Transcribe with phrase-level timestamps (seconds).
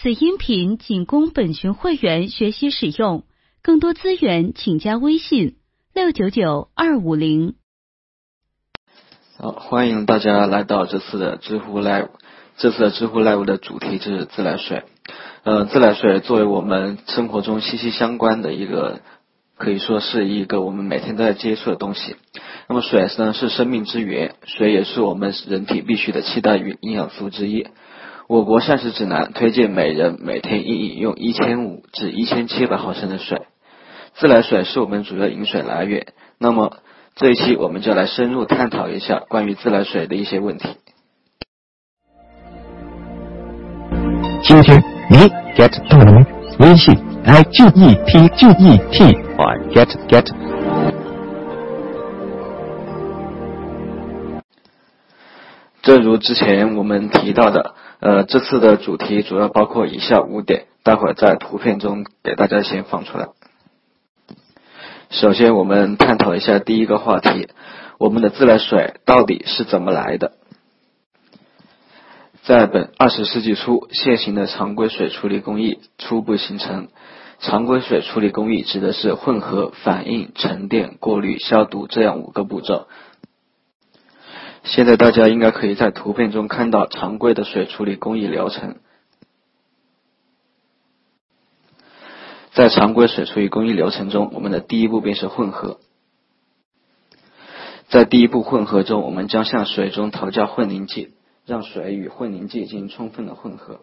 [0.00, 3.24] 此音频仅供本群会员学习使用，
[3.62, 5.56] 更多资源请加微信
[5.92, 7.56] 六九九二五零。
[9.36, 12.10] 好，欢迎大家来到这次的知乎 Live。
[12.58, 14.84] 这次的知乎 Live 的主题是自来水。
[15.42, 19.00] 呃，自来水作为我们生活中息息相关的一个，
[19.56, 22.14] 可以说是一个我们每天都在接触的东西。
[22.68, 27.66] 那么水呢是生命之源，水也是我们人体必需的七大营营养素之一。
[28.28, 33.40] 我国膳食指南推荐每人每天应饮用一千五至一千七百毫升的水。
[34.16, 36.08] 自来水是我们主要饮水来源。
[36.38, 36.76] 那么
[37.16, 40.68] 这一期我们就来深入探讨一下关于自来水的一些问题。
[44.42, 45.16] 今天你
[45.56, 46.26] get 到了吗？
[46.58, 49.04] 微信 i g e t g e t
[49.38, 50.47] 或 get get。
[55.82, 57.74] 正如之前我们提到的。
[58.00, 63.26] 呃，这次的主题主要包括以下五点，待会儿在图片中给大家先放出来。
[65.10, 67.48] 首先，我们探讨一下第一个话题：
[67.98, 70.34] 我们的自来水到底是怎么来的？
[72.44, 76.86] 在本二十世纪初，现行的常规水处理工艺初步形成。
[77.40, 82.86] 常规水处理工艺指的是混合、反应、沉淀、过滤、消毒这样五个步骤。
[84.64, 88.76] 现在大家应该可以在图片中看到常规的水处理工艺流程。
[92.52, 95.78] 在常规水处理工艺流程中，我们的第一步便是混合。
[97.88, 101.14] 在第一步混合中，我们将向水中投加混凝剂，
[101.46, 103.80] 让水与混凝剂进行充分的混合。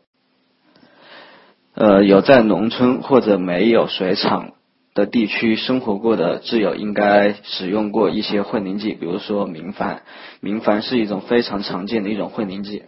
[1.74, 4.52] 呃，有在农村或者没有水厂。
[4.96, 10.00] 的地区生活过的挚友应该使用过一些混凝剂，比如说明矾。
[10.40, 12.86] 明矾是一种非常常见的一种混凝剂，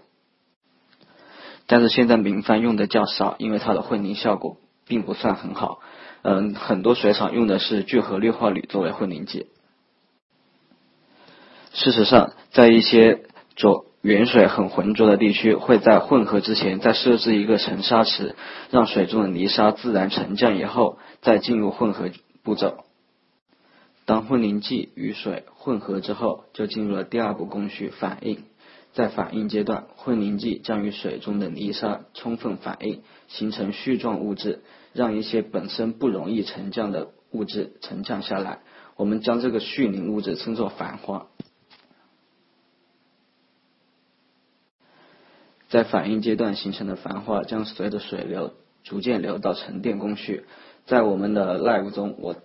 [1.67, 5.79] 但是现在明矾用的较少，因为它的混凝效果并不算很好。
[6.21, 9.47] 嗯，很多水厂用的是聚合氯化铝作为混凝剂。
[11.73, 13.25] 事实上，在一些
[13.57, 18.35] 浊原水很浑浊的地区，会在混合之前再设置一个沉沙池，
[18.71, 22.09] 让水中的泥沙自然沉降以后，再进入混合
[22.41, 22.85] 步骤。
[24.05, 28.45] 当混凝剂与水混合之后，就进入了第二步工序反应。
[28.93, 34.61] 在反应阶段，混凝剂将与水中的泥沙充分反应，形成絮状物质，
[34.93, 38.59] 让一些本身不容易沉降的物质沉降下来。
[38.95, 41.27] 我们将这个絮凝物质称作矾花。
[45.69, 50.45] 在反应阶段形成的繁花将随着水流逐渐流到沉淀工序。
[50.85, 52.35] 在我们的 live 中，我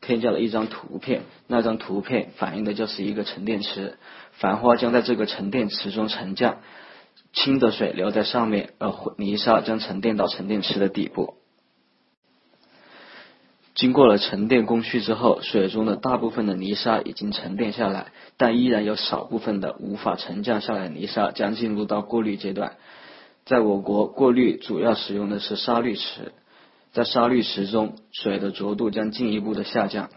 [0.00, 3.96] 添加了一张图片，那张图片反映的就是一个沉淀池，
[4.32, 6.58] 繁花将在这个沉淀池中沉降，
[7.32, 11.34] 清的水流在上面，而泥沙将沉淀到沉淀池的底部。
[13.76, 22.78] 经过了沉淀工序之后，水中的大部分的泥沙已经沉淀下来，但依然有少部分的无法沉降下来泥沙将进入到过滤阶段。
[23.44, 26.32] 在我国，过滤主要使用的是沙滤池，
[26.92, 30.08] 在沙滤池中，水的浊度将进一步的下降。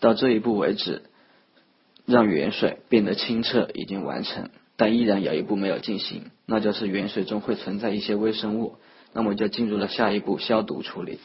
[0.00, 1.02] 到这一步为止，
[2.04, 8.76] 让原水变得清澈已经完成，但依然有一步没有进行，那就是原水中会存在一些微生物。
[9.12, 11.18] 那么就进入了下一步消毒处理。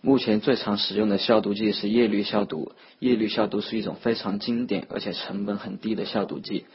[0.00, 2.72] 目前最常使用的消毒剂是叶氯消毒。
[3.00, 6.66] 叶氯消毒是一种非常经典而且成本很低的消毒剂，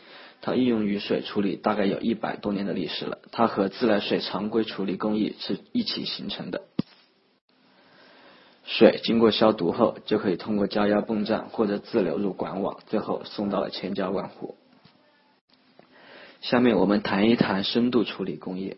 [0.41, 3.19] 它应用于水处理大概有一百多年的历史了。
[3.31, 6.63] 它和自来水常规处理工艺是一起形成的。
[8.66, 14.57] 水经过消毒后，就可以通过加压泵站或者自流入管网，最后送到了千家万户。
[16.41, 18.78] 下面我们谈一谈深度处理工业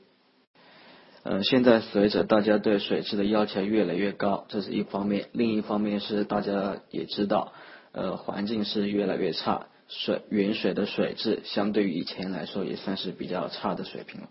[1.28, 7.52] 呃，现在随着大家对水质的要求越来越高，这是一方面；另一方面是大家也知道，
[7.94, 14.30] 呃，环境是越来越差，水原水的水质相对于以前来说也算是比较差的水平了。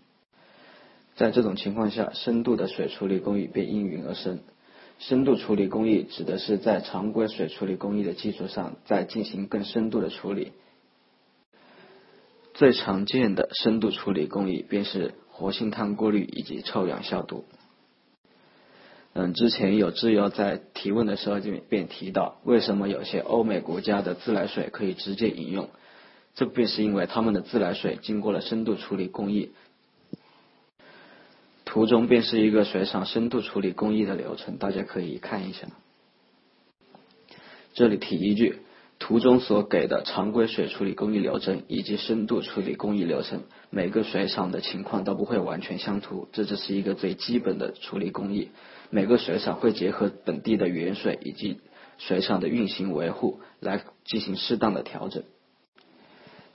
[1.17, 4.39] 在这种情况下，深度的水处理工艺便应运而生。
[4.97, 10.53] 深度处理工艺指的是在常规水处理工艺的基础上，再进行更深度的处理。
[12.53, 15.13] 最常见的深度处理工艺便是。
[15.35, 17.43] 活性炭过滤以及臭氧消毒。
[19.11, 25.69] 嗯，之前有挚友在提问的时候就便提到，为什么有些欧美国家的自来水可以直接饮用？
[26.35, 29.51] 这便是因为他们的自来水经过了深度处理工艺。
[31.65, 35.67] 图中便是一个水厂深度处理工艺的流程，大家可以看一下。
[37.73, 38.59] 这里提一句，
[39.05, 48.49] 图中所给的常规水处理工艺流程以及深度处理工艺流程，每个水厂的情况都不会完全相同，这只是一个最基本的处理工艺。
[48.89, 51.59] 每个水厂会结合本地的原水以及
[51.99, 55.21] 水厂的运行维护来进行适当的调整。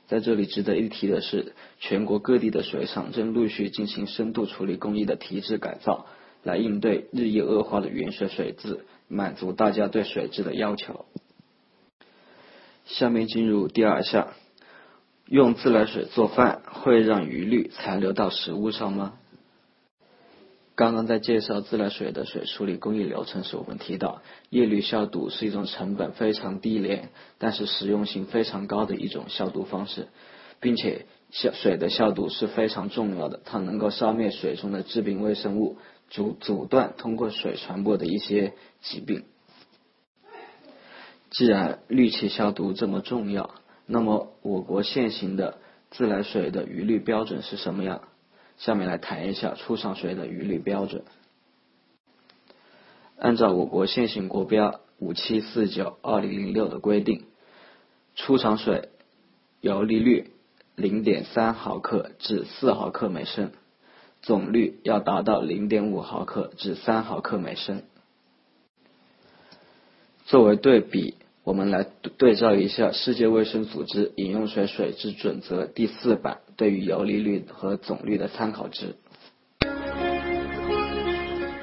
[0.08, 6.06] 在这里值得一提的是，全国各地的水厂正陆续进行深度处理工艺的提质改造，
[6.42, 11.04] 来应对日益恶化的原水水质，满足大家对水质的要求。
[12.84, 14.28] 下面进入第二项，
[15.26, 19.14] 用自来水做饭会让余氯残留到食物上吗？
[20.74, 30.08] 刚刚在介绍自来水的水处理工艺流程时，我们提到叶氯消毒是一种成本非常低廉，但是实用性非常高的一种消毒方式，
[30.58, 35.76] 并且消水的消毒是非常重要的，它能够消灭水中的致病微生物，
[36.08, 39.24] 阻阻断通过水传播的一些疾病。
[41.30, 43.54] 既然氯气消毒这么重要，
[43.86, 45.58] 那么我国现行的
[45.90, 48.02] 自来水的余氯标准是什么样？
[48.58, 51.04] 下面来谈一下出厂水的余氯标准。
[53.16, 57.24] 按照我国现行国标五七四九二零零六的规定，
[58.16, 58.88] 出厂水
[59.60, 60.32] 游离率
[60.74, 63.52] 零点三毫克至四毫克每升，
[64.20, 67.82] 总氯要达到零点五毫克至三毫克每升。
[70.26, 71.86] 作为对比，我们来
[72.18, 78.94] 对照一下世界卫生组织饮用水水质准则第四版对于游离率和总率的参考值。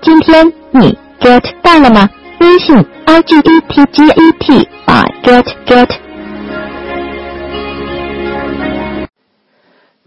[0.01, 2.09] 今天你 get 到了吗？
[2.39, 2.75] 微信
[3.05, 5.99] i g e t g e t 啊 get get。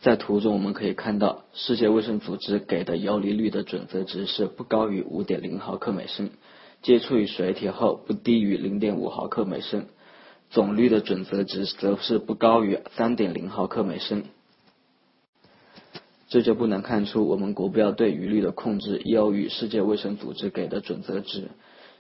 [0.01, 6.31] 在图中我们可以看到，世界卫生组织给的游离率的准则值是不高于五点零毫克每升。
[6.83, 9.87] 接触于水体后不低于零点五毫克每升，
[10.51, 14.25] 总氯的准则值则是不高于三点零毫克每升。
[16.29, 21.49] 这就不难看出，我们国标对余氯的控制优于世界卫生组织给的准则值。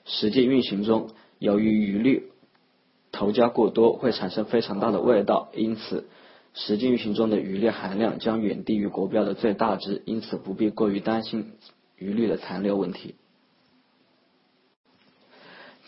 [0.04, 2.30] 实际运行中，由于余氯
[3.12, 6.06] 投加过多会产生非常大的味道，因此
[6.54, 11.52] 实际运行中的余氯含量将远低于国标的最大值，因此不必过于担心
[11.98, 13.16] 余氯的残留问题。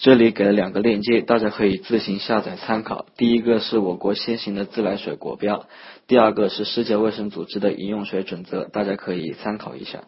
[0.03, 3.07] 这里给了两个链接，大家可以自行下载参考。
[3.17, 5.69] 第一个是我国现行的自来水国标，
[6.09, 10.03] 第二个是世界卫生组织的饮用水准则，大家可以参考一下。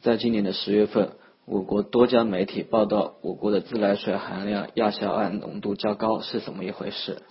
[0.00, 1.12] 在今年的十月份，
[1.46, 7.22] 我国多家媒体报道我国的自来水含量亚硝胺浓度较高，是怎么一回事？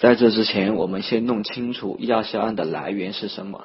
[0.00, 3.64] 在这之前，我们先弄清楚亚硝胺的来源是什么。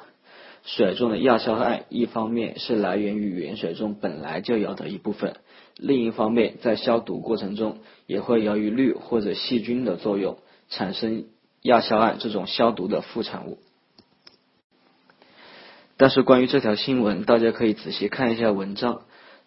[0.64, 5.36] 水中的亚硝胺，一方面是来源于原水中本来就有的一部分。
[5.78, 10.38] 另一方面，在消毒过程中，也会由于氯或者细菌的作用，
[10.70, 11.26] 产生
[11.62, 13.58] 亚硝胺这种消毒的副产物。
[15.98, 19.02] 但是关于这条新闻，大家可以仔细看一下文章，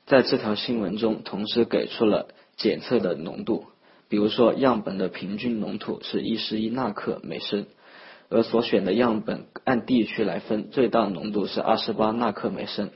[0.06, 2.28] 在这条新闻中，同时给出了
[2.58, 3.66] 检测的浓度，
[4.08, 7.66] 比如说样本的平均浓度是一十一纳克每升，
[8.30, 12.92] 而所选的样本按地区来分，最大浓度是二十八纳克每升。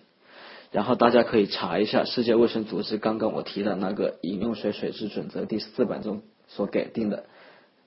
[0.73, 7.25] 然后大家可以查一下世界卫生组织刚刚我提的那个饮用水水质准则第四版中所给定的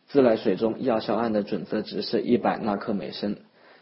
[0.06, 3.36] 自来水中亚硝胺的准则值是一百纳克每升。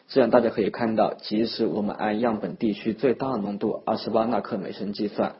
[0.08, 5.36] 这样大家可以看到，即使我们按样本地区最大浓度二十八纳克每升计算，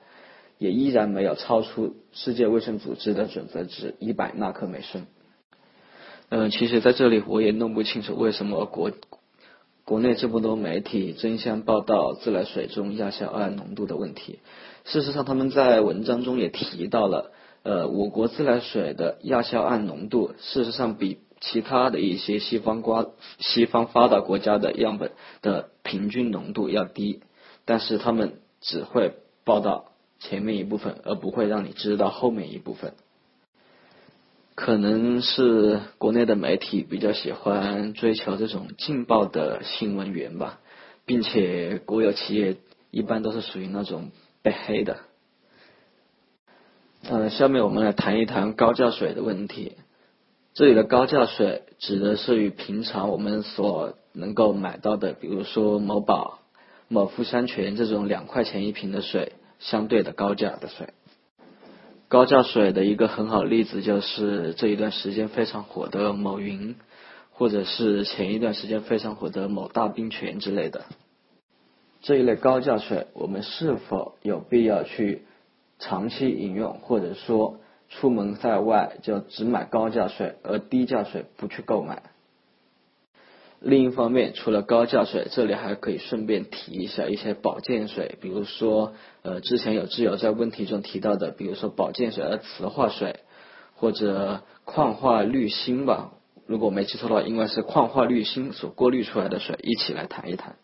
[0.59, 5.07] 也依然没有超出世界卫生组织的准则值一百纳克每升。
[6.29, 8.91] 嗯，其实在这里我也弄不清楚为什么国。
[9.85, 14.39] 国内这么多媒体争相报道自来水中亚硝胺浓度的问题，
[14.85, 25.13] 事实上他们在文章中也提到了，呃，我国自来水的亚硝胺浓度事实上比其他的一些西方国西方发达国家的样本
[25.43, 27.21] 的平均浓度要低，
[27.67, 29.13] 但是他们只会
[29.45, 32.95] 报道前面一部分，而不会让你知道后面一部分。
[34.55, 40.61] 可能是国内的媒体比较喜欢追求这种劲爆的新闻源吧，
[41.05, 42.57] 并且国有企业
[42.91, 44.11] 一般都是属于那种
[44.43, 44.99] 被黑的。
[47.03, 49.73] 嗯，下面我们来谈一谈高价水的问题。
[50.55, 56.39] 这里的高价水指的是与平常我们所能够买到的，比如说某宝、
[56.87, 60.91] 某富山泉这种两块钱一瓶的水相对的高价的水。
[62.15, 66.77] 高价水的一个很好例子就是这一段时间非常火的某云，
[67.33, 70.85] 或者是前一段时间非常火的某大冰泉之类的。
[72.03, 75.25] 这一类高价水，我们是否有必要去
[75.81, 82.05] 长期饮用，或者说出门在外就只买高价水，而低价水不去购买。
[83.65, 88.93] 另一方面，除了高价水，这里还可以顺便提一下一些保健水，比如说，
[89.23, 93.21] 呃，之前有挚友在问题中提到的，比如说保健水的磁化水，
[93.75, 96.13] 或者矿化滤芯吧，
[96.47, 100.57] 如果我没记错的话，应该是矿化滤芯所过滤出来的水，一起来谈一谈。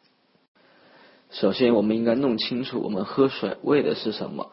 [1.30, 4.50] 首先，我们应该弄清楚我们喝水为的是什么。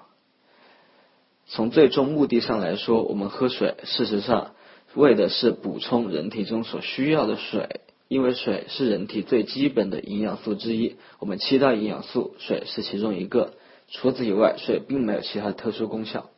[1.47, 4.51] 从最终目的上来说，我们喝水事实上
[4.95, 7.81] 为的是补充人体中所需要的水。
[8.07, 13.53] 因为水是人体最基本的营养素之一，我们七大营养素，水是其中一个。
[13.89, 16.29] 除此以外，水并没有其他特殊功效。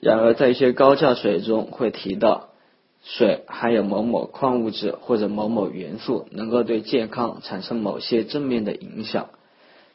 [0.00, 2.50] 然而，在一些高价水中会提到，
[3.02, 9.30] 水含有某某矿物质或者某某元素，能够对健康产生某些正面的影响。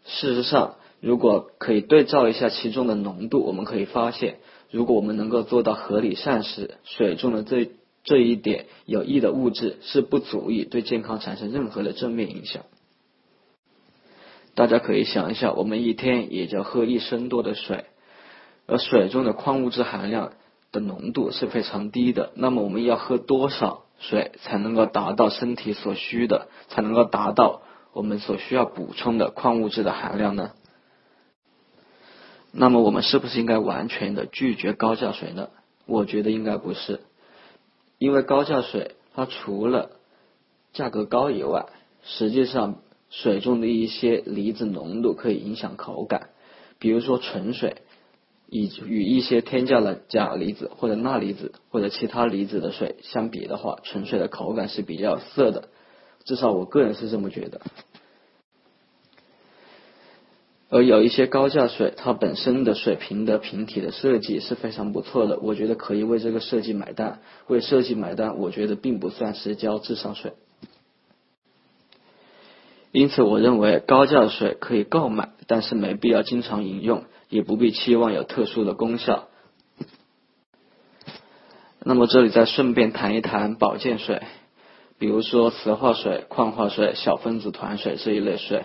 [0.06, 4.40] 事实上，如果可以对照一下其中的浓度，我们可以发现，
[4.72, 7.70] 如果我们能够做到合理膳食，水中的这
[8.04, 12.64] 这一点有益的物质是不足以对健康产生任何的正面影响。
[14.56, 17.86] 大家可以想一下，我们一天也就喝一升多的水，
[18.68, 20.34] 而水中的矿物质含量
[20.72, 22.32] 的浓度是非常低的。
[22.36, 27.62] 那么我们要喝多少水才能够达到身体所需的，才能够达到
[27.94, 30.52] 我们所需要补充的矿物质的含量呢？
[32.52, 35.50] 那么我们是不是应该完全的拒绝高价水呢？
[35.88, 37.00] 我觉得应该不是。
[38.04, 39.92] 因为高价水，它除了
[40.74, 41.68] 价格高以外，
[42.04, 46.32] 实际上水中的一些离子浓度可以影响口感。
[46.80, 47.78] 比如说纯水，
[48.50, 55.70] 以与一些添加了钾离子或者钠离子或者其他离子的水相比的话，纯水的口感是比较涩的，
[56.26, 57.62] 至少我个人是这么觉得。
[60.74, 67.20] 而有一些高价水，它本身的水瓶的瓶体的设计是非常不错的，我觉得可以为这个设计买单。
[67.46, 70.34] 为设计买单，我觉得并不算是交智商税。
[72.92, 79.28] 因此，我认为高价水可以购买，但是没必要经常饮用，也不必期望有特殊的功效。
[81.84, 84.24] 那么，这里再顺便谈一谈保健水，
[84.98, 88.64] 比如说磁化水、矿化水、小分子团水这一类水。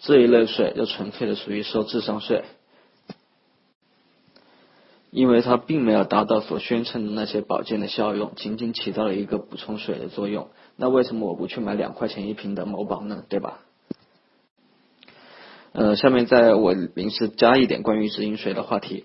[0.00, 2.44] 这一类水就纯粹的属于收智商税，
[5.10, 10.48] 因为它并没有达到所宣称的那些保健的效用，仅仅起到了一个补充水的作用。
[10.76, 13.24] 那为什么我不去买两块钱一瓶的某宝呢？
[13.28, 13.60] 对吧？
[15.72, 19.04] 呃，下面在我临时加一点关于直饮水的话题，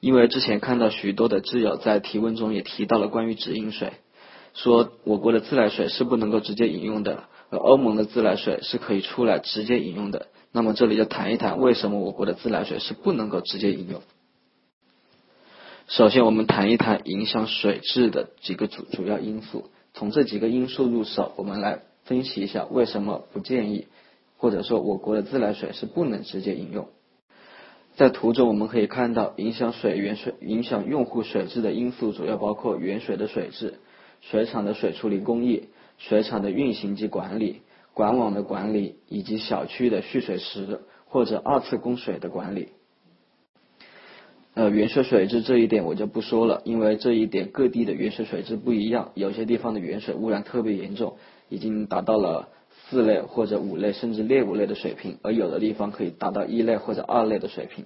[0.00, 3.92] 因为之前看到许多的挚友在提问中也提到了关于直饮水，
[4.52, 7.24] 说我国的自来水是不能够直接饮用的。
[7.56, 14.02] 欧盟的自来水是可以出来直接饮用的，那么这里就谈一谈为什么我国的自来水是不能够直接饮用。
[15.86, 23.86] 首先，我们谈一谈影响水质的几个主主要因素，从这几个因素入手，我们来分析一下为什么不建议，
[24.38, 26.88] 或者说我国的自来水是不能直接饮用。
[27.96, 33.74] 在图中我们可以看到，影响水源水影响用户水质的因素主要包括原水的水质、
[34.22, 35.68] 水厂的水处理工艺。
[35.98, 42.68] 水厂的运行及管理、管网的管理以及小区的蓄水池或者二次供水的管理。
[44.54, 51.16] 呃，原水水质这一点我就不说了，因为这一点各地的原水水质不一样，有些地方的原水污染特别严重，
[51.48, 52.48] 已经达到了
[52.88, 57.84] 四类或者五类甚至劣五类的水平，而有的地方可以达到一类或者二类的水平。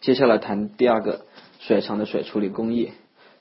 [0.00, 1.24] 接下来谈第二个，
[1.58, 2.90] 水厂的水处理工艺。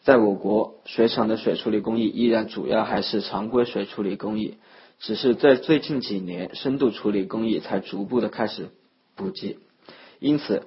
[0.09, 4.55] 在我国，水厂的水处理工艺依然主要还是常规水处理工艺，
[4.97, 8.69] 只是在最近几年，深度处理工艺才逐步的开始
[9.15, 9.59] 普及。
[10.17, 10.63] 因此，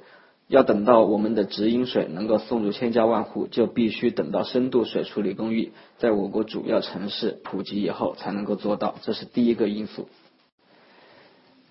[0.47, 8.95] 要等到我们的直饮水能够送入千家万户，就必须等到深度水处理工艺在我国主要城市普及以后才能够做到。
[9.03, 10.09] 这是第一个因素。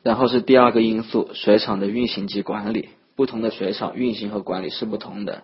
[0.04, 5.44] 然后是第二个因素，水厂的运行及管理，不同的水厂运行和管理是不同的。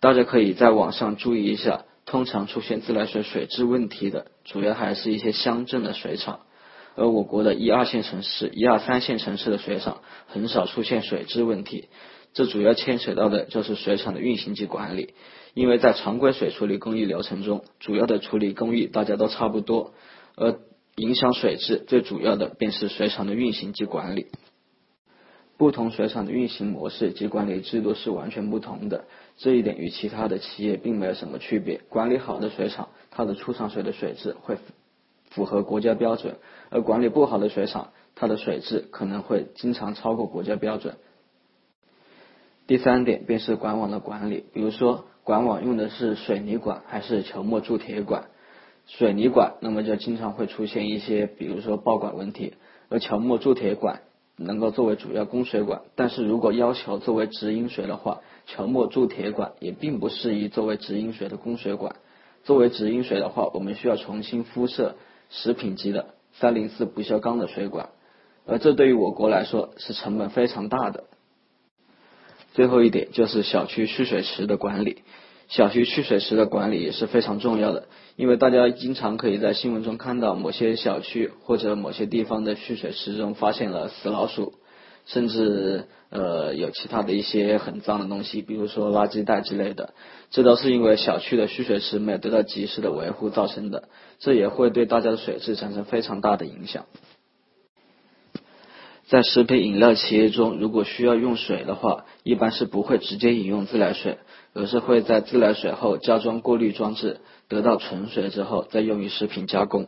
[0.00, 6.40] 大家可以在网上注意一下，通常出现自来水水质问题的，主要还是一些乡镇的水厂，
[6.96, 11.88] 而我国的一二线城市、一二三线城市的水厂很少出现水质问题。
[12.32, 15.14] 这主要牵扯到的就是水厂的运行及管理，
[15.52, 19.92] 因为在常规水处理工艺流程中，主要的处理工艺大家都差不多，
[20.36, 20.60] 而
[20.96, 24.28] 影响水质最主要的便是水厂的运行及管理。
[25.58, 29.04] 不同水厂的运行模式及管理制度是完全不同的，
[29.40, 31.80] 这一点与其他的企业并没有什么区别。
[31.88, 34.58] 管理好的水厂，它的出厂水的水质会
[35.30, 36.34] 符合国家标准；
[36.68, 40.96] 而管理不好的水厂，它的水质可能会经常超过国家标准。
[42.66, 48.26] 第三点便是管网的管理，比如说管网用的是水泥管还是球墨铸铁管。
[48.86, 52.54] 水泥管那么就经常会出现一些，比如说爆管问题，
[52.90, 54.02] 而球墨铸铁管
[54.36, 61.96] 能够作为主要供水管，但是如果要求作为直饮水的话，球墨铸铁管也并不适宜作为直饮水的供水管。
[62.44, 64.96] 作为直饮水的话，我们需要重新敷设
[65.28, 67.90] 食品级的三零四不锈钢的水管，
[68.46, 71.04] 而这对于我国来说是成本非常大的。
[72.54, 75.02] 最后一点就是小区蓄水池的管理。
[75.48, 84.54] 小区蓄水池的管理也是非常重要的，因为大家经常可以在新闻中看到某些小区或者某些地方的蓄水池中发现了死老鼠，
[85.06, 89.94] 甚至呃有其他的一些很脏的东西，比如说垃圾袋之类的，
[90.30, 93.88] 这都是因为小区的蓄水池没有得到及时的维护造成的，
[94.18, 96.86] 这也会对大家的水质产生非常大的影响。
[99.08, 104.18] 在食品饮料企业中，如果需要用水的话，一般是不会直接饮用自来水。
[104.52, 109.86] 而是会在自来水后加装过滤装置，得到纯水之后再用于食品加工。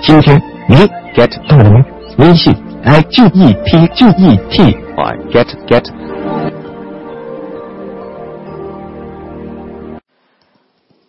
[0.00, 0.40] 今天
[0.70, 0.74] 你
[1.14, 1.82] get 到了吗？
[2.18, 2.52] 微信
[2.84, 4.62] i g e t g e t
[5.32, 5.90] get get。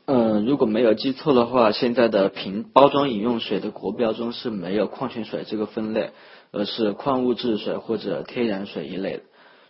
[0.06, 6.12] 嗯，如果没有记错的话，现在的瓶包装饮用水的国标中是没有矿泉水这个分类，
[6.54, 9.24] 而是矿物质水或者天然水一类的。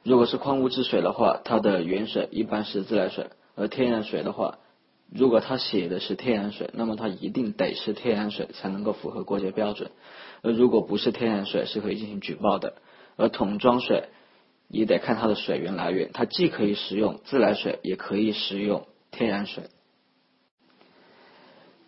[0.04, 4.59] 如果是矿物质水的话，它的原水一般是自来水；而天然水的话，
[5.12, 9.90] 如果它写的是天然水，那么它一定得是天然水才能够符合国家标准。
[10.42, 12.76] 而如果不是天然水，是可以进行举报的。
[13.18, 14.10] 而桶装水
[14.68, 19.64] 也得看它的水源来源，它既可以使用自来水，也可以使用天然水。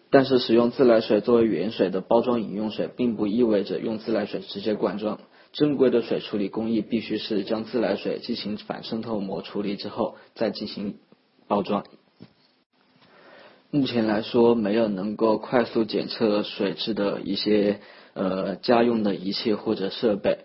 [0.09, 5.19] 但是使用自来水作为原水的包装饮用水，并不意味着用自来水直接灌装。
[5.53, 10.97] 正规的水处理工艺必须是将自来水进行反渗透膜处理之后再进行
[11.47, 11.85] 包装。
[13.73, 17.79] 目前来说，没有能够快速检测水质的一些
[18.13, 20.39] 呃家用的仪器或者设备。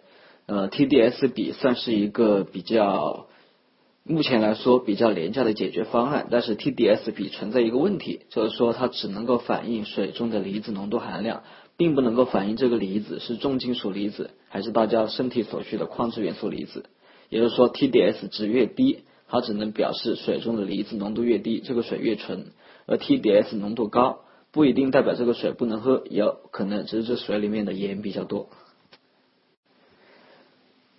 [0.46, 3.27] 呃，TDS 比算是一个比较
[4.05, 11.42] 目前来说比较廉价的解决方案，但是 TDS 比存在一个问题，就是说它只能够反映水中的离子浓度含量。
[11.79, 16.87] 并不能够反映这个离子是重金属离子还是大家身体所需的矿质元素离子。
[17.29, 22.44] 也就是说，TDS 值越低，它只能表示水中的离子浓度越低，这个水越纯；
[22.87, 24.20] 而 TDS 浓度高，
[24.53, 28.49] 不一定代表这个水不能喝，也有可能只是这水里面的盐比较多。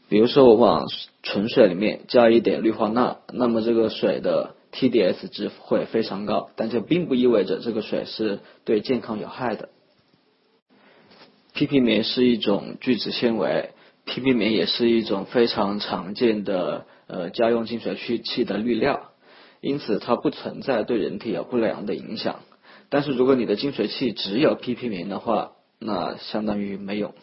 [0.09, 0.85] 比如说，我往
[1.23, 9.69] 纯水里面加一点氯化钠，那么这个水的 TDS 值会非常高，但这并不意味着这个水是对健康有害的。
[11.53, 13.71] PP 棉是一种聚酯纤维
[14.05, 19.11] ，PP 棉也是一种非常常见的呃家用净水器的滤料，
[19.61, 22.41] 因此它不存在对人体有不良的影响。
[22.89, 27.13] 但是如果你的净水器只有 PP 棉的话，那相当于没有。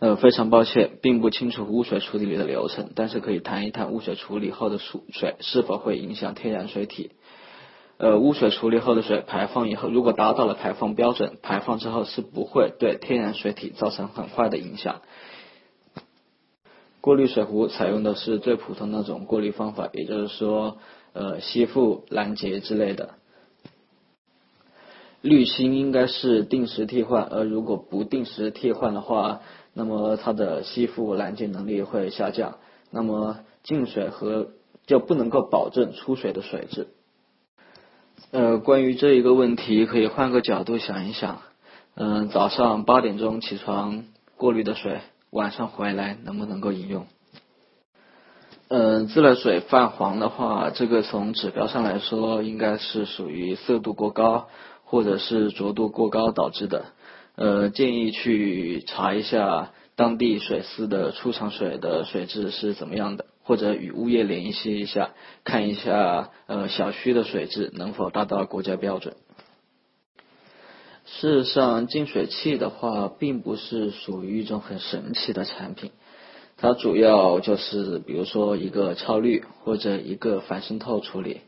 [0.00, 7.10] 呃，非常抱歉，并不清楚污水处理的流程，但是可以谈一谈污水处理后的水水是否会影响天然水体。
[7.96, 15.02] 呃，污水处理后的水排放以后，如果达到了排放标准，排放之后是不会对天然水体造成很坏的影响。
[17.00, 20.78] 过滤水壶采用的是最普通那种过滤方法，也就是说，
[21.12, 23.10] 呃，吸附、拦截之类的。
[25.20, 29.40] 滤芯应该是定时替换，而如果不定时替换的话，
[29.74, 32.58] 那么它的吸附、拦截能力会下降，
[32.90, 34.48] 那么进水和
[34.86, 36.88] 就不能够保证出水的水质。
[38.30, 41.40] 呃，关于这一个问题，可以换个角度想一想。
[41.94, 44.04] 嗯，早上八点钟起床
[44.36, 45.00] 过滤的水，
[45.30, 47.06] 晚上回来能不能够饮用？
[48.68, 54.48] 嗯，自来水泛黄的话，这个从指标上来说，应该是属于色度过高
[54.84, 56.86] 或者是浊度过高导致的。
[57.36, 63.26] 呃，建议去查一下当地水司的出厂水的水质是怎么样的。
[63.44, 65.12] 或者与物业联系一下，
[65.42, 69.16] 看一下呃小区的水质能否达到国家标准。
[71.10, 75.90] 事实上，净水器的话，并不是属于一种很神奇的产品，
[76.56, 81.40] 它主要就是比如说一个超滤或者一个反渗透处理，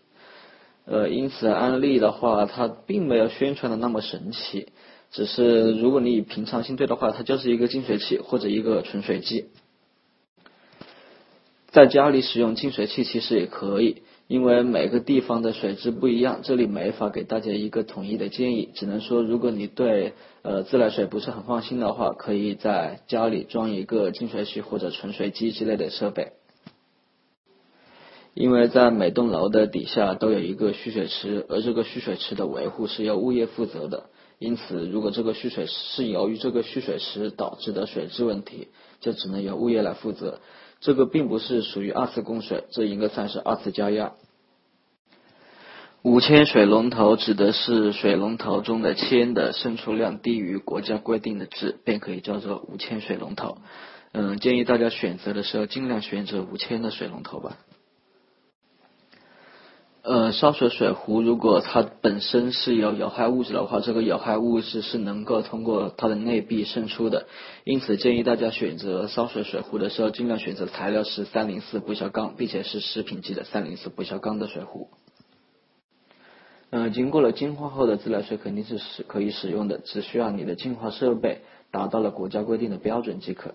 [0.87, 4.68] 呃，因此安利的话，它并没有宣传的那么神奇，
[5.12, 9.51] 只是如果你以平常心对的话，它就是一个净水器或者一个纯水机。
[11.68, 20.12] 在家里使用净水器其实也可以，因为每个地方的水质不一样，这里没法给大家一个统一的建议，只能说如果你对
[20.43, 26.35] 呃自来水不是很放心的话，可以在家里装一个净水器或者纯水机之类的设备。
[28.33, 38.69] 因为在每栋楼的底下都有一个蓄水池，而这个蓄水池的维护是由物业负责的，因此如果这个蓄水是由于这个蓄水池导致的水质问题，
[39.01, 40.38] 就只能由物业来负责。
[40.81, 44.12] 这个并不是属于二次供水，这应该算是二次加压。
[46.03, 53.59] 五千水龙头指的是水龙头中的铅的渗出量低于国家规定的值，便可以叫做五千水龙头。
[54.12, 57.59] 嗯，建议大家选择的时候尽量选择五千的水龙头吧。
[60.11, 67.29] 呃，烧水水壶如果它本身是有有害物质的话，这个有害物质是能够通过它的内壁渗出的，
[67.62, 74.88] 因此建议大家选择烧水水壶的时候，尽量选择材料是三零四不锈钢，并且是食品级的三零四不锈钢的水壶。
[76.70, 83.55] 嗯，经过了净化后的自来水肯定是使可以使用的，只需要你的净化设备达到了国家规定的标准即可。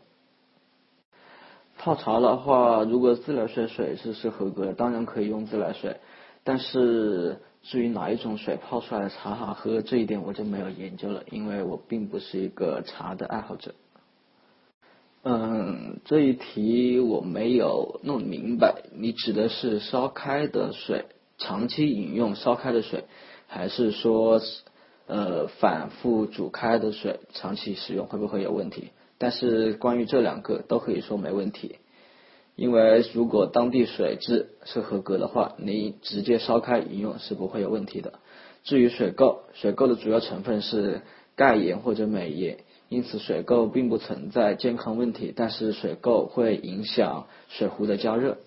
[1.77, 5.97] 泡茶的话，如果自来水水质是合格的，当然可以用自来水。
[6.45, 13.73] 但是至于哪一种水泡出来的茶好喝，这一点我就没有研究了，因为我并不是一个茶的爱好者。
[15.23, 21.05] 嗯，这一题我没有弄明白，你指的是烧开的水
[21.39, 23.05] 长期饮用烧开的水，
[23.47, 24.39] 还是说
[25.07, 28.91] 呃反复煮开的水长期使用会不会有问题？
[29.17, 31.77] 但是关于这两个都可以说没问题。
[32.55, 38.13] 因为如果当地水质是合格的话，你直接烧开饮用是不会有问题的。
[38.63, 41.01] 至于水垢，水垢的主要成分是
[41.35, 48.37] 钙盐或者镁盐，因此水垢并不存在健康问题，但是水垢会影响水壶的加热。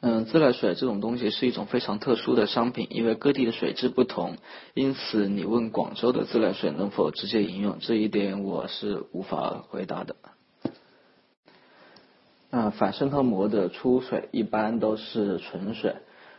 [0.00, 4.36] 嗯，自来水这种东西是一种非常特殊的商品，因为各地的水质不同，
[4.72, 10.16] 因此你问广州的自来水能否直接饮用，这一点我是无法回答的。
[12.50, 15.96] 啊，反渗透膜的出水一般都是纯水。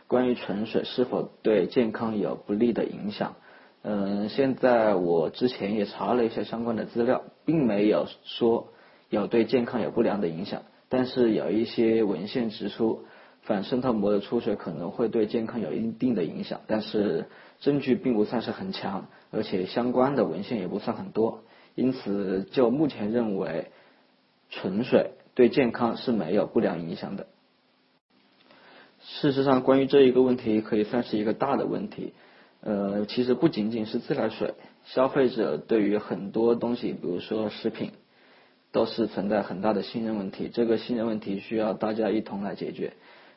[0.08, 3.36] 关于纯水是否对健康有不利的影响，
[3.82, 8.72] 嗯，现在我之前也查了一些相关的资料，并没有说
[9.08, 10.62] 有对健康有不良的影响。
[10.88, 13.04] 但是有一些文献指出，
[13.42, 17.26] 反渗透膜的出水可能会对健康有一定的影响，但是
[17.60, 21.44] 证据并不算是很强，而且相关的文献也不算很多。
[21.76, 23.70] 因此，就目前认为，
[24.50, 25.12] 纯水。
[25.40, 27.26] 对健康是没有不良影响的。
[29.02, 32.12] 事实上，关于这一个问题，可以算是一个大的问题。
[32.60, 34.52] 呃，其实不仅仅是自来水，
[34.84, 37.92] 消费者对于很多东西，比如说食品，
[38.70, 40.50] 都是存在很大的信任问题。
[40.52, 42.92] 这个信任问题需要大家一同来解决，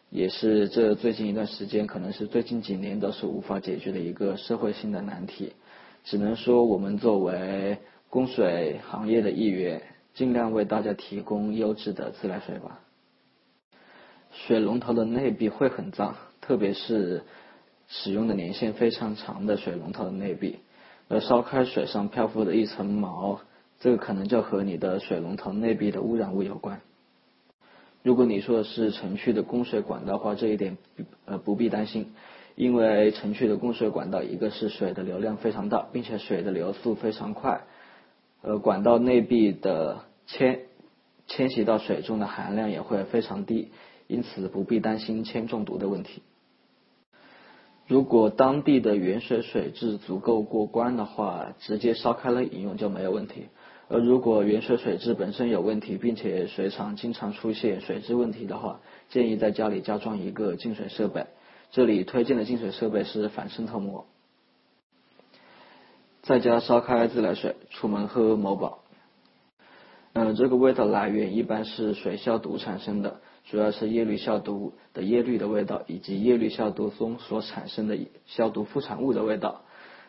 [0.10, 5.54] 也是这最近一段时间，可能是最近几年都是无法解决的一个社会性的难题。
[6.04, 7.78] 只能说，我们作为
[8.10, 9.82] 供水行业的一员。
[10.14, 12.80] 尽量为大家提供优质的自来水吧。
[14.32, 17.24] 水龙头的内壁会很脏，特别是
[17.88, 20.60] 使用的年限非常长的水龙头的内壁，
[21.08, 23.42] 而烧开水上漂浮的一层毛，
[23.80, 26.82] 这个可能就和你的水龙头内壁的污染物有关。
[28.02, 30.78] 如果你说的是城区的供水管道的话，这一点
[31.26, 32.14] 呃不必担心，
[32.56, 37.62] 因为城区的供水管道一个是水的流量非常大，并且水的流速非常快。
[38.44, 40.60] 呃，管道内壁的铅
[41.28, 43.70] 迁徙到水中的含量也会非常低，
[44.08, 46.22] 因此不必担心铅中毒的问题。
[47.88, 53.48] 如果当地的原水水质足够过关的话，直接烧开了饮用就没有问题。
[53.88, 61.28] 而如果原水水质本身有问题，并且水厂经常出现水质问题的话，建议在家里加装一个净水设备。
[61.72, 64.06] 这里推荐的净水设备是反渗透膜。
[66.24, 68.80] 在家烧开自来水，出门喝某宝。
[70.14, 79.64] 嗯，这个味道来源一般是水消毒产生的，主要是叶绿消毒的叶绿的味道，以及叶绿消毒中所产生的消毒副产物的味道。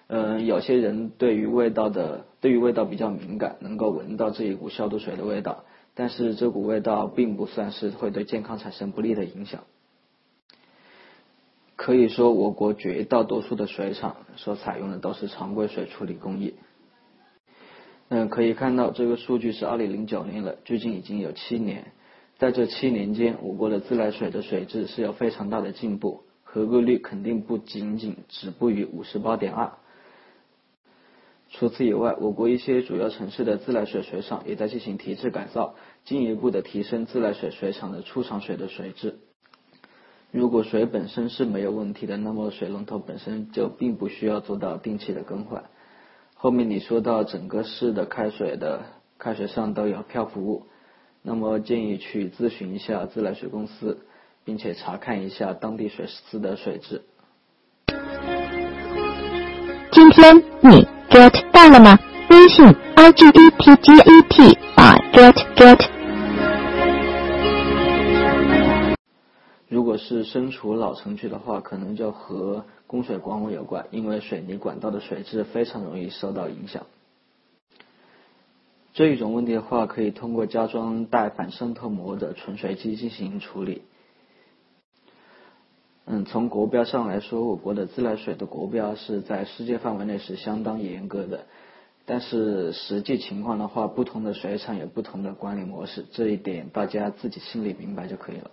[0.06, 9.64] 嗯，有些人对于味道的对于味道比较敏感，能够闻到这一股消毒水的味道，但是这股味道并不算是会对健康产生不利的影响。
[11.76, 16.54] 可以说，我国绝大多数的水厂所采用的都是常规水处理工艺。
[18.08, 21.92] 嗯，可以看到这个数据是二零零九年了，距今已经有七年。
[22.38, 29.72] 在这七年间，我国的自来水的水质是有非常大的进步，合格率肯定不仅仅止步于五十八点二。
[31.50, 39.18] 除此以外，我国一些主要城市的自来水水厂也在进行提质改造，进一步的提升自来水水厂的出厂水的水质。
[40.34, 45.62] 如果水本身是没有问题的，那么水龙头本身就并不需要做到定期的更换。
[46.34, 48.82] 后面你说到整个市的开水的
[49.16, 50.66] 开水上都有漂浮物，
[51.22, 54.00] 那么建议去咨询一下自来水公司，
[54.44, 57.02] 并且查看一下当地水司的水质。
[59.92, 61.96] 今天你 get 到了吗？
[62.30, 62.66] 微信
[62.96, 65.93] i g e t g e t 啊 get get。
[69.74, 76.86] 如果是身处老城区的话，可能就和供水管网有关，因为水泥管道的水质非常容易受到影响。
[78.92, 83.82] 这一种问题的话，可以通过加装带反渗透膜的纯水机进行处理。
[86.04, 91.46] 嗯，从国标上来说，我国的自来水的国标是在世界范围内是相当严格的。
[92.06, 98.52] 但是实际情况的话，不同的水厂有不同的管理模式，这一点大家自己心里明白就可以了。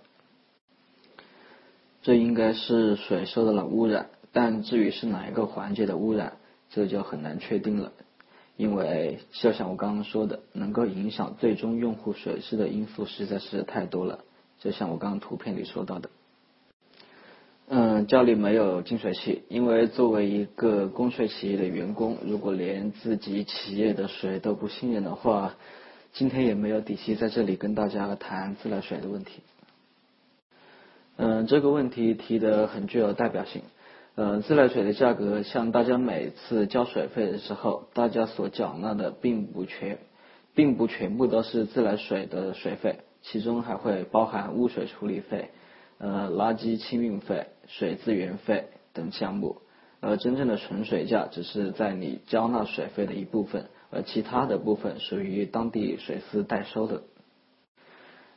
[2.02, 6.34] 这应该是水受到了污染，但至于是哪一个环节的污染，
[6.70, 7.92] 这就很难确定了。
[8.56, 14.20] 因为就像我刚刚说的，能够影响最终用户水质的因素实在是太多了。
[14.60, 16.10] 就像我刚刚图片里说到的，
[17.68, 25.54] 嗯，家里没有净水器，因为作为一个供水企业的员工，如果连自己企业的水都不信任的话，
[26.12, 29.42] 今天也没有底气在这里跟大家谈自来水的问题。
[31.16, 33.62] 嗯，这个问题提得很具有代表性。
[34.14, 39.98] 呃，自来水的价格，像大家每次交水费的时候，大家所缴纳的并不全，
[40.54, 45.50] 并不全部都是自来水的水费，其中还会包含污水处理费、
[45.98, 49.58] 呃垃圾清运费、水资源费等项目。
[50.00, 57.02] 而真正的纯水价只是在你交纳水费的一部分，而其他的部分属于当地水司代收的。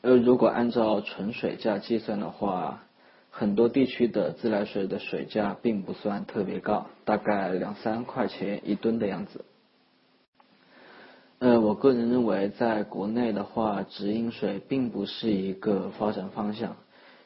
[0.06, 2.84] 呃如果按照纯水价计算的话，
[3.32, 9.44] 很多地区的自来水的水价并不算特别高，大概两三块钱一吨的样子。
[11.40, 16.76] 呃，我个人认为，在国内的话，直饮水并不是一个发展方向，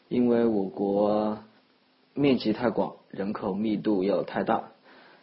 [0.08, 1.40] 因为我国
[2.14, 4.70] 面积太广，人口密度又太大，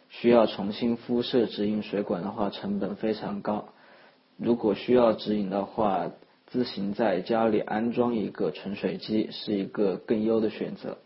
[0.09, 3.69] 需要重新敷设直饮水管的话，成本非常高。
[4.37, 6.11] 如果需要直饮的话，
[6.47, 10.97] 自行在家里安装一个纯水机是一个更优的选择。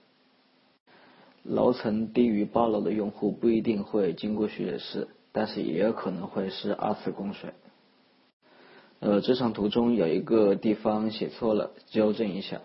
[1.44, 7.54] 楼层低于八楼的用户不一定会经过血试，但是也有可能会是二次供水。
[9.00, 12.62] 呃，这张图中有一个地方写错了，纠正一下。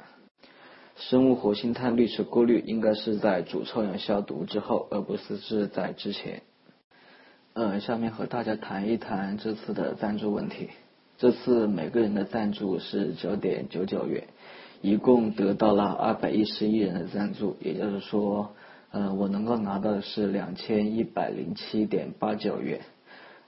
[0.96, 6.42] 生物活性炭滤池过滤应该是在主臭氧消毒之后，而不是是在之前。
[7.54, 10.68] 呃，下面和大家谈一谈这次的赞助问题。
[11.18, 14.24] 这次每个人的赞助是九点九九元，
[14.82, 18.50] 一共得到了二百一十一人的赞助，也就是说，
[18.90, 22.80] 嗯，我能够拿到的是两千一百零七点八九元。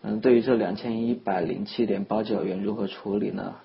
[0.01, 3.57] 嗯，对于这两千一百零七点八九元如何处理呢？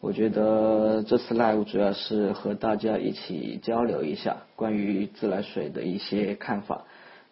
[0.00, 6.84] 我觉得这次 live 主要是和大家一起交流一下关于自来水的一些看法，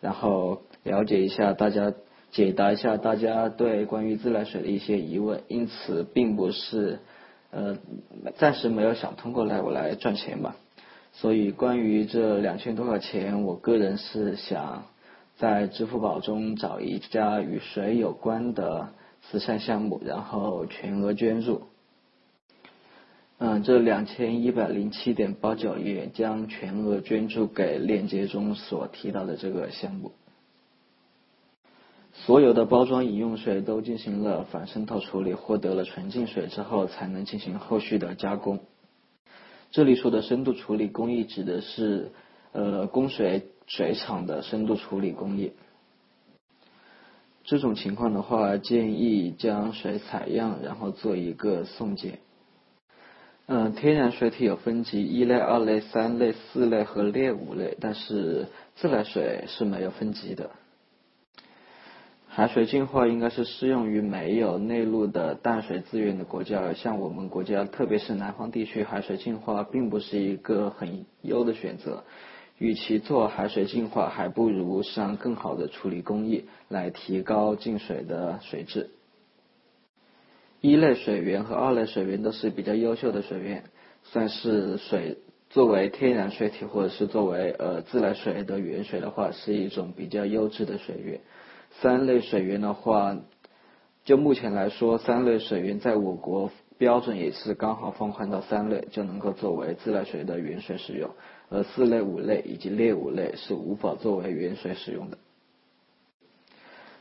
[0.03, 1.95] 然后了解一下大家。
[2.33, 6.99] 解答一下大家对关于自来水的一些疑问，因此并不是
[7.51, 7.79] 呃
[8.37, 10.57] 暂时没有想通过来我来赚钱吧。
[11.13, 14.85] 所以关于这两千多块钱，我个人是想
[15.37, 18.89] 在支付宝中找一家与水有关的
[19.21, 21.65] 慈善项目，然后全额捐助。
[23.37, 30.13] 嗯，这两千一百零七点八九元将全额捐助给链接中所提到的这个项目。
[32.13, 38.61] 所有的包装饮用水都进行了反渗透处理，获得了纯净水之后，才能进行后续的加工。
[39.71, 42.13] 这里说的深度处理工艺指的是，
[42.53, 45.53] 呃，供水水厂的深度处理工艺。
[47.45, 52.19] 这种情况的话，建议将水采样，然后做一个送检。
[53.47, 58.47] 嗯，天然水体有分级，一类、二类、三类、四类和劣五类，但是
[58.77, 60.51] 自来水是没有分级的。
[62.35, 72.05] 海水净化应该是适用于没有内陆的淡水资源的国家，像我们国家，特别是南方地区，海水净化并不是一个很优的选择。
[72.57, 78.89] 与其做海水净化，还不如上更好的处理工艺来提高净水的水质。
[80.63, 83.63] 一类水源和二类水源都是比较优秀的水源，
[84.05, 85.19] 算是水
[85.51, 91.21] 作为天然水体或者是作为呃自来水的原水的话，是一种比较优质的水源。
[91.81, 93.17] 三类水源的话，
[94.05, 101.11] 就目前来说，三类水源在我国标准也是刚好放宽到三类，就能够作为自来水的原水使用。
[101.49, 105.19] 而四类、五类以及劣五类是无法作为原水使用的。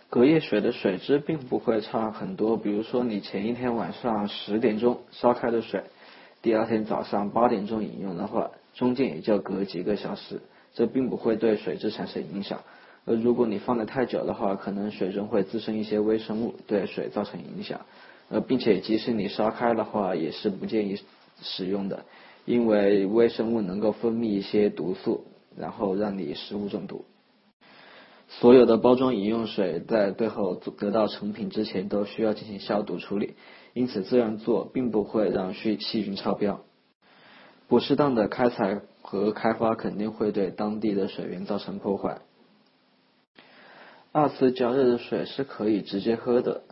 [0.09, 5.83] 隔夜水的水质并不会差很多，比如说你前一天晚上十点钟烧开的水，
[6.41, 10.41] 第二天早上八点钟饮用的话，中间也就隔几个小时，
[10.73, 12.59] 这并不会对水质产生影响。
[13.05, 17.81] 而如果你放的太久的话，可能水中会滋生一些微生物，对水造成影响。
[18.29, 20.99] 呃，并且即使你烧开的话，也是不建议
[21.41, 22.05] 使用的，
[22.45, 25.25] 因为微生物能够分泌一些毒素，
[25.57, 27.05] 然后让你食物中毒。
[28.29, 33.33] 所有的包装饮用水在最后得到成品之前都需要进行消毒处理，
[33.73, 36.61] 因此这样做并不会让细细菌超标。
[37.67, 42.21] 不适当的开采和开发肯定会对当地的水源造成破坏。
[44.13, 46.63] 二次加热的水是可以直接喝的，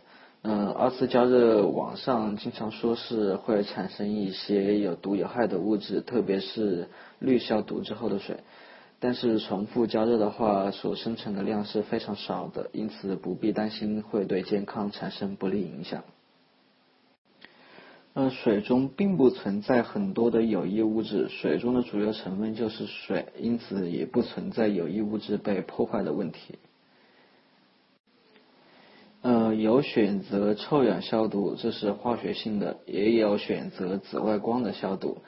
[0.42, 8.40] 嗯，二次加热网上经常说是会产生一些有毒有害的物质，特别是氯消毒之后的水。
[8.98, 16.04] 但是重复加热的话，所生成的量是非常少的，因此不必担心会对健康产生不利影响。
[18.12, 26.58] 呃，水中并不存在很多的有益物质，水中的主要成分就是水，因此也不存在有益物质被破坏的问题。
[29.22, 35.18] 呃，有选择臭氧消毒，这是化学性的，也有选择紫外光的消毒。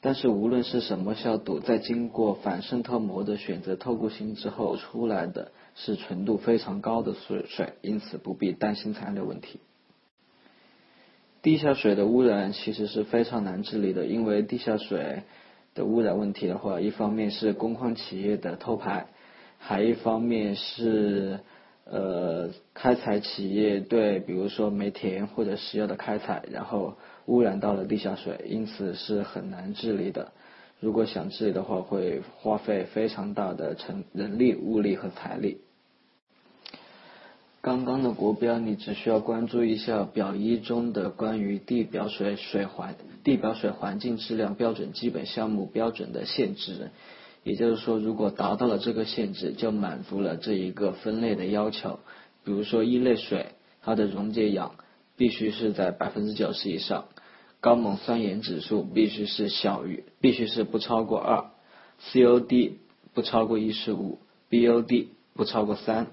[0.00, 9.60] 但是无论是什么消毒，在经过反渗透膜的选择透过性之后，出来的是纯度非常高的水水，因此不必担心残留问题。
[11.42, 15.24] 地下水的污染其实是非常难治理的，因为地下水
[15.74, 19.08] 的污染问题的话，一方面是工矿企业的偷排，
[19.58, 21.40] 还一方面是
[21.84, 26.96] 呃开采企业对比如说煤田或者石油的开采，然后。
[27.26, 30.32] 污染到了地下水，因此是很难治理的。
[30.80, 35.58] 如果想治理的话，会花费非常大的成人力、物力和财力。
[37.60, 46.90] 刚刚的国标，你只需要关注一下表一中的关于地表水水环地表水环境质量标准基本项目标准的限制。
[47.42, 52.00] 也就是说，如果达到了这个限制，就满足了这一个分类的要求。
[52.44, 53.46] 比如说一类水，
[53.82, 54.76] 它的溶解氧。
[55.14, 57.04] 必须是在百分之九十以上，
[57.60, 61.50] 高锰酸盐指数必须是小于，必须是不超过二
[62.10, 62.72] ，COD
[63.12, 64.18] 不超过一十五
[64.50, 66.08] ，BOD 不超过三